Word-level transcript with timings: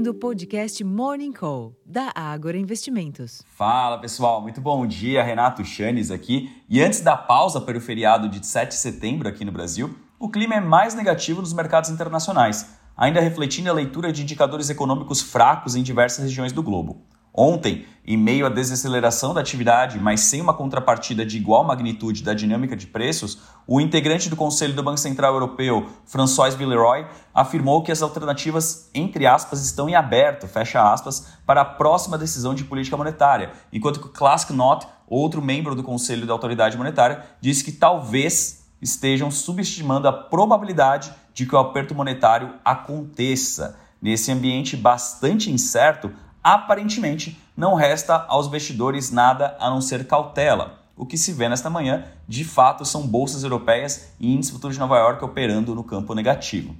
ouvindo 0.00 0.12
o 0.12 0.14
podcast 0.14 0.82
Morning 0.82 1.30
Call, 1.30 1.76
da 1.84 2.10
Ágora 2.14 2.56
Investimentos. 2.56 3.42
Fala 3.54 3.98
pessoal, 3.98 4.40
muito 4.40 4.58
bom 4.58 4.86
dia. 4.86 5.22
Renato 5.22 5.62
Chanes 5.62 6.10
aqui. 6.10 6.50
E 6.70 6.80
antes 6.80 7.02
da 7.02 7.18
pausa 7.18 7.60
para 7.60 7.76
o 7.76 7.80
feriado 7.82 8.26
de 8.26 8.44
7 8.44 8.70
de 8.70 8.76
setembro 8.76 9.28
aqui 9.28 9.44
no 9.44 9.52
Brasil, 9.52 9.94
o 10.18 10.30
clima 10.30 10.54
é 10.54 10.60
mais 10.60 10.94
negativo 10.94 11.42
nos 11.42 11.52
mercados 11.52 11.90
internacionais, 11.90 12.78
ainda 12.96 13.20
refletindo 13.20 13.68
a 13.68 13.74
leitura 13.74 14.10
de 14.10 14.22
indicadores 14.22 14.70
econômicos 14.70 15.20
fracos 15.20 15.76
em 15.76 15.82
diversas 15.82 16.24
regiões 16.24 16.52
do 16.52 16.62
globo. 16.62 17.04
Ontem, 17.32 17.86
em 18.04 18.16
meio 18.16 18.44
à 18.44 18.48
desaceleração 18.48 19.32
da 19.32 19.40
atividade, 19.40 19.98
mas 20.00 20.20
sem 20.20 20.40
uma 20.40 20.52
contrapartida 20.52 21.24
de 21.24 21.36
igual 21.36 21.62
magnitude 21.62 22.24
da 22.24 22.34
dinâmica 22.34 22.76
de 22.76 22.86
preços, 22.86 23.38
o 23.66 23.80
integrante 23.80 24.28
do 24.28 24.34
Conselho 24.34 24.74
do 24.74 24.82
Banco 24.82 24.98
Central 24.98 25.34
Europeu, 25.34 25.86
François 26.04 26.54
Villeroy, 26.54 27.06
afirmou 27.32 27.82
que 27.82 27.92
as 27.92 28.02
alternativas, 28.02 28.90
entre 28.92 29.26
aspas, 29.26 29.64
estão 29.64 29.88
em 29.88 29.94
aberto, 29.94 30.48
fecha 30.48 30.82
aspas, 30.92 31.28
para 31.46 31.60
a 31.60 31.64
próxima 31.64 32.18
decisão 32.18 32.52
de 32.52 32.64
política 32.64 32.96
monetária, 32.96 33.52
enquanto 33.72 34.00
que 34.00 34.08
o 34.08 34.54
Knot, 34.54 34.88
outro 35.06 35.40
membro 35.40 35.76
do 35.76 35.84
Conselho 35.84 36.26
da 36.26 36.32
Autoridade 36.32 36.76
Monetária, 36.76 37.24
disse 37.40 37.62
que 37.62 37.72
talvez 37.72 38.64
estejam 38.82 39.30
subestimando 39.30 40.08
a 40.08 40.12
probabilidade 40.12 41.12
de 41.34 41.46
que 41.46 41.54
o 41.54 41.58
aperto 41.58 41.94
monetário 41.94 42.54
aconteça. 42.64 43.78
Nesse 44.02 44.32
ambiente 44.32 44.76
bastante 44.76 45.50
incerto, 45.50 46.10
aparentemente 46.42 47.40
não 47.56 47.74
resta 47.74 48.24
aos 48.28 48.46
investidores 48.46 49.10
nada 49.10 49.56
a 49.60 49.68
não 49.68 49.80
ser 49.80 50.06
cautela. 50.06 50.80
O 50.96 51.06
que 51.06 51.16
se 51.16 51.32
vê 51.32 51.48
nesta 51.48 51.70
manhã, 51.70 52.04
de 52.28 52.44
fato, 52.44 52.84
são 52.84 53.06
bolsas 53.06 53.42
europeias 53.42 54.12
e 54.20 54.34
índice 54.34 54.52
futuro 54.52 54.72
de 54.72 54.78
Nova 54.78 54.98
York 54.98 55.24
operando 55.24 55.74
no 55.74 55.84
campo 55.84 56.14
negativo. 56.14 56.76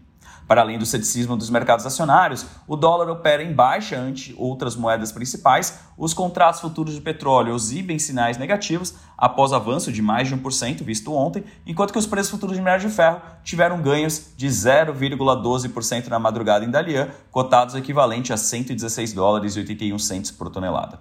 Para 0.50 0.62
além 0.62 0.80
do 0.80 0.84
ceticismo 0.84 1.36
dos 1.36 1.48
mercados 1.48 1.86
acionários, 1.86 2.44
o 2.66 2.74
dólar 2.74 3.08
opera 3.08 3.40
em 3.40 3.52
baixa 3.52 3.96
ante 3.96 4.34
outras 4.36 4.74
moedas 4.74 5.12
principais, 5.12 5.78
os 5.96 6.12
contratos 6.12 6.60
futuros 6.60 6.92
de 6.92 7.00
petróleo 7.00 7.54
exibem 7.54 8.00
sinais 8.00 8.36
negativos 8.36 8.96
após 9.16 9.52
avanço 9.52 9.92
de 9.92 10.02
mais 10.02 10.26
de 10.26 10.36
1% 10.36 10.82
visto 10.82 11.14
ontem, 11.14 11.44
enquanto 11.64 11.92
que 11.92 12.00
os 12.00 12.06
preços 12.08 12.32
futuros 12.32 12.56
de 12.56 12.62
minério 12.62 12.84
de 12.84 12.92
ferro 12.92 13.20
tiveram 13.44 13.80
ganhos 13.80 14.32
de 14.36 14.48
0,12% 14.48 16.08
na 16.08 16.18
madrugada 16.18 16.64
em 16.64 16.70
Dalian, 16.72 17.10
cotados 17.30 17.76
equivalente 17.76 18.32
a 18.32 18.36
116 18.36 19.12
dólares 19.12 19.54
e 19.54 19.60
81 19.60 19.96
centos 20.00 20.32
por 20.32 20.50
tonelada. 20.50 20.98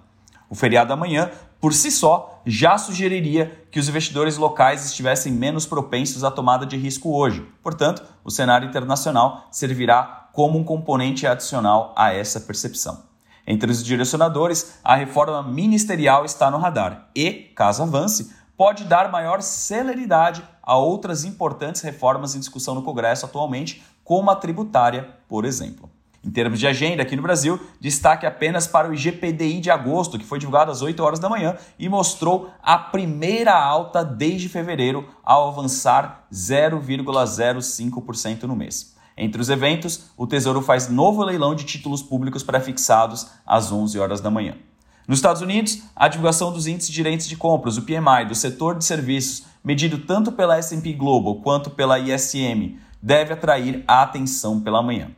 O 0.48 0.54
feriado 0.54 0.92
amanhã, 0.92 1.28
por 1.60 1.74
si 1.74 1.90
só, 1.90 2.40
já 2.46 2.78
sugeriria 2.78 3.66
que 3.70 3.78
os 3.78 3.88
investidores 3.88 4.38
locais 4.38 4.86
estivessem 4.86 5.30
menos 5.30 5.66
propensos 5.66 6.24
à 6.24 6.30
tomada 6.30 6.64
de 6.64 6.76
risco 6.76 7.14
hoje. 7.14 7.46
Portanto, 7.62 8.02
o 8.24 8.30
cenário 8.30 8.66
internacional 8.66 9.46
servirá 9.50 10.30
como 10.32 10.58
um 10.58 10.64
componente 10.64 11.26
adicional 11.26 11.92
a 11.96 12.12
essa 12.12 12.40
percepção. 12.40 13.04
Entre 13.46 13.70
os 13.70 13.84
direcionadores, 13.84 14.78
a 14.82 14.94
reforma 14.94 15.42
ministerial 15.42 16.24
está 16.24 16.50
no 16.50 16.58
radar 16.58 17.10
e, 17.14 17.52
caso 17.54 17.82
avance, 17.82 18.34
pode 18.56 18.84
dar 18.84 19.10
maior 19.10 19.42
celeridade 19.42 20.42
a 20.62 20.76
outras 20.76 21.24
importantes 21.24 21.82
reformas 21.82 22.34
em 22.34 22.40
discussão 22.40 22.74
no 22.74 22.82
Congresso 22.82 23.26
atualmente, 23.26 23.82
como 24.04 24.30
a 24.30 24.36
tributária, 24.36 25.16
por 25.28 25.44
exemplo. 25.44 25.90
Em 26.22 26.30
termos 26.30 26.60
de 26.60 26.66
agenda, 26.66 27.02
aqui 27.02 27.16
no 27.16 27.22
Brasil, 27.22 27.58
destaque 27.80 28.26
apenas 28.26 28.66
para 28.66 28.90
o 28.90 28.92
IGPDI 28.92 29.58
de 29.58 29.70
agosto, 29.70 30.18
que 30.18 30.24
foi 30.24 30.38
divulgado 30.38 30.70
às 30.70 30.82
8 30.82 31.02
horas 31.02 31.18
da 31.18 31.30
manhã 31.30 31.56
e 31.78 31.88
mostrou 31.88 32.50
a 32.62 32.76
primeira 32.76 33.58
alta 33.58 34.04
desde 34.04 34.46
fevereiro, 34.46 35.08
ao 35.24 35.48
avançar 35.48 36.26
0,05% 36.30 38.42
no 38.42 38.54
mês. 38.54 38.94
Entre 39.16 39.40
os 39.40 39.48
eventos, 39.48 40.10
o 40.14 40.26
Tesouro 40.26 40.60
faz 40.60 40.90
novo 40.90 41.24
leilão 41.24 41.54
de 41.54 41.64
títulos 41.64 42.02
públicos 42.02 42.42
pré-fixados 42.42 43.28
às 43.46 43.72
11 43.72 43.98
horas 43.98 44.20
da 44.20 44.30
manhã. 44.30 44.58
Nos 45.08 45.18
Estados 45.18 45.40
Unidos, 45.40 45.84
a 45.96 46.06
divulgação 46.06 46.52
dos 46.52 46.66
índices 46.66 46.90
de 46.90 46.96
gerentes 46.96 47.28
de 47.28 47.36
compras, 47.36 47.78
o 47.78 47.82
PMI, 47.82 48.26
do 48.28 48.34
setor 48.34 48.76
de 48.76 48.84
serviços, 48.84 49.46
medido 49.64 49.96
tanto 49.98 50.32
pela 50.32 50.58
S&P 50.58 50.92
Global 50.92 51.36
quanto 51.36 51.70
pela 51.70 51.98
ISM, 51.98 52.76
deve 53.02 53.32
atrair 53.32 53.82
a 53.88 54.02
atenção 54.02 54.60
pela 54.60 54.82
manhã. 54.82 55.10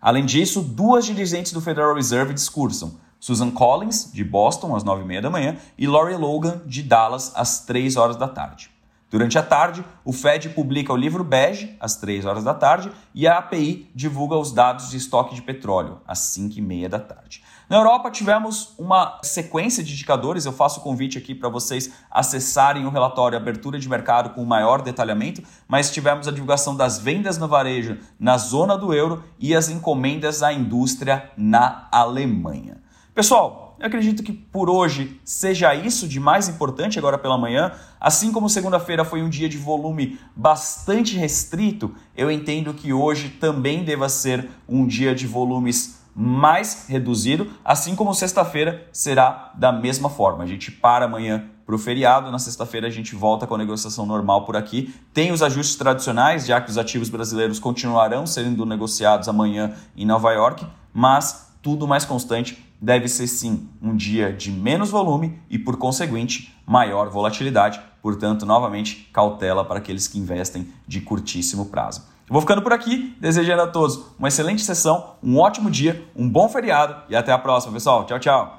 Além 0.00 0.24
disso, 0.24 0.62
duas 0.62 1.04
dirigentes 1.04 1.52
do 1.52 1.60
Federal 1.60 1.94
Reserve 1.94 2.32
discursam. 2.32 2.96
Susan 3.20 3.50
Collins, 3.50 4.12
de 4.12 4.22
Boston, 4.22 4.76
às 4.76 4.84
9h30 4.84 5.20
da 5.20 5.30
manhã, 5.30 5.56
e 5.76 5.86
Lori 5.88 6.14
Logan, 6.14 6.62
de 6.64 6.82
Dallas, 6.82 7.32
às 7.34 7.64
3 7.64 7.96
horas 7.96 8.16
da 8.16 8.28
tarde. 8.28 8.70
Durante 9.10 9.38
a 9.38 9.42
tarde, 9.42 9.82
o 10.04 10.12
Fed 10.12 10.50
publica 10.50 10.92
o 10.92 10.96
livro 10.96 11.24
bege, 11.24 11.74
às 11.80 11.96
3 11.96 12.26
horas 12.26 12.44
da 12.44 12.52
tarde, 12.52 12.92
e 13.14 13.26
a 13.26 13.38
API 13.38 13.90
divulga 13.94 14.36
os 14.36 14.52
dados 14.52 14.90
de 14.90 14.98
estoque 14.98 15.34
de 15.34 15.40
petróleo, 15.40 16.02
às 16.06 16.18
5 16.18 16.58
e 16.58 16.60
meia 16.60 16.90
da 16.90 17.00
tarde. 17.00 17.42
Na 17.70 17.76
Europa, 17.76 18.10
tivemos 18.10 18.74
uma 18.78 19.18
sequência 19.22 19.82
de 19.82 19.92
indicadores. 19.92 20.44
Eu 20.44 20.52
faço 20.52 20.80
o 20.80 20.82
convite 20.82 21.18
aqui 21.18 21.34
para 21.34 21.48
vocês 21.48 21.92
acessarem 22.10 22.86
o 22.86 22.90
relatório 22.90 23.36
Abertura 23.36 23.78
de 23.78 23.88
Mercado 23.88 24.30
com 24.30 24.44
maior 24.44 24.80
detalhamento, 24.80 25.42
mas 25.66 25.90
tivemos 25.90 26.26
a 26.26 26.32
divulgação 26.32 26.74
das 26.74 26.98
vendas 26.98 27.36
no 27.36 27.48
varejo 27.48 27.98
na 28.18 28.38
zona 28.38 28.76
do 28.76 28.94
euro 28.94 29.22
e 29.38 29.54
as 29.54 29.68
encomendas 29.68 30.42
à 30.42 30.52
indústria 30.52 31.30
na 31.36 31.88
Alemanha. 31.92 32.78
Pessoal, 33.14 33.67
eu 33.78 33.86
acredito 33.86 34.22
que 34.22 34.32
por 34.32 34.68
hoje 34.68 35.20
seja 35.24 35.74
isso 35.74 36.08
de 36.08 36.18
mais 36.18 36.48
importante 36.48 36.98
agora 36.98 37.16
pela 37.16 37.38
manhã. 37.38 37.72
Assim 38.00 38.32
como 38.32 38.48
segunda-feira 38.48 39.04
foi 39.04 39.22
um 39.22 39.28
dia 39.28 39.48
de 39.48 39.58
volume 39.58 40.18
bastante 40.34 41.16
restrito, 41.16 41.94
eu 42.16 42.30
entendo 42.30 42.74
que 42.74 42.92
hoje 42.92 43.28
também 43.28 43.84
deva 43.84 44.08
ser 44.08 44.48
um 44.68 44.86
dia 44.86 45.14
de 45.14 45.26
volumes 45.26 45.98
mais 46.14 46.86
reduzido, 46.88 47.48
assim 47.64 47.94
como 47.94 48.12
sexta-feira 48.12 48.88
será 48.92 49.52
da 49.54 49.70
mesma 49.70 50.10
forma. 50.10 50.42
A 50.42 50.46
gente 50.46 50.72
para 50.72 51.04
amanhã 51.04 51.48
para 51.64 51.74
o 51.74 51.78
feriado, 51.78 52.30
na 52.32 52.38
sexta-feira 52.38 52.86
a 52.88 52.90
gente 52.90 53.14
volta 53.14 53.46
com 53.46 53.54
a 53.54 53.58
negociação 53.58 54.04
normal 54.04 54.44
por 54.44 54.56
aqui. 54.56 54.92
Tem 55.12 55.30
os 55.30 55.42
ajustes 55.42 55.76
tradicionais, 55.76 56.46
já 56.46 56.60
que 56.60 56.70
os 56.70 56.78
ativos 56.78 57.08
brasileiros 57.08 57.58
continuarão 57.58 58.26
sendo 58.26 58.64
negociados 58.66 59.28
amanhã 59.28 59.74
em 59.94 60.06
Nova 60.06 60.32
York, 60.32 60.66
mas 60.92 61.47
tudo 61.68 61.86
mais 61.86 62.06
constante 62.06 62.64
deve 62.80 63.08
ser 63.08 63.26
sim 63.26 63.68
um 63.82 63.94
dia 63.94 64.32
de 64.32 64.50
menos 64.50 64.88
volume 64.88 65.38
e, 65.50 65.58
por 65.58 65.76
conseguinte, 65.76 66.56
maior 66.66 67.10
volatilidade. 67.10 67.78
Portanto, 68.00 68.46
novamente, 68.46 69.10
cautela 69.12 69.62
para 69.62 69.78
aqueles 69.78 70.08
que 70.08 70.18
investem 70.18 70.66
de 70.86 71.02
curtíssimo 71.02 71.66
prazo. 71.66 72.06
Eu 72.26 72.32
vou 72.32 72.40
ficando 72.40 72.62
por 72.62 72.72
aqui, 72.72 73.14
desejando 73.20 73.62
a 73.62 73.66
todos 73.66 74.00
uma 74.18 74.28
excelente 74.28 74.62
sessão, 74.62 75.16
um 75.22 75.38
ótimo 75.38 75.70
dia, 75.70 76.08
um 76.16 76.26
bom 76.26 76.48
feriado 76.48 77.02
e 77.10 77.14
até 77.14 77.32
a 77.32 77.38
próxima, 77.38 77.74
pessoal. 77.74 78.06
Tchau, 78.06 78.18
tchau. 78.18 78.57